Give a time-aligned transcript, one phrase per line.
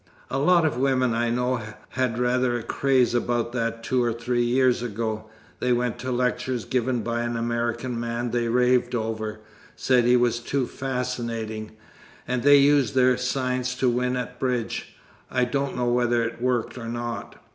[0.31, 4.41] "A lot of women I know had rather a craze about that two or three
[4.41, 5.29] years ago.
[5.59, 9.41] They went to lectures given by an American man they raved over
[9.75, 11.73] said he was 'too fascinating.'
[12.27, 14.95] And they used their 'science' to win at bridge.
[15.29, 17.35] I don't know whether it worked or not."